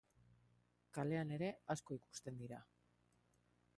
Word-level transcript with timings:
Kalean 0.97 1.33
ere 1.37 1.51
asko 1.75 1.99
ikusten 1.99 2.41
dira. 2.43 2.63